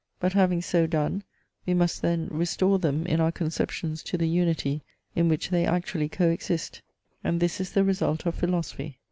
But 0.19 0.33
having 0.33 0.63
so 0.63 0.87
done, 0.87 1.23
we 1.67 1.75
must 1.75 2.01
then 2.01 2.27
restore 2.31 2.79
them 2.79 3.05
in 3.05 3.21
our 3.21 3.31
conceptions 3.31 4.01
to 4.05 4.17
the 4.17 4.27
unity, 4.27 4.81
in 5.15 5.29
which 5.29 5.49
they 5.51 5.63
actually 5.63 6.09
co 6.09 6.31
exist; 6.31 6.81
and 7.23 7.39
this 7.39 7.61
is 7.61 7.73
the 7.73 7.83
result 7.83 8.25
of 8.25 8.33
philosophy. 8.33 8.97